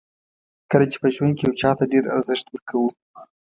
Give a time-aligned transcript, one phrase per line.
[0.71, 2.89] کله چې په ژوند کې یو چاته ډېر ارزښت ورکوو.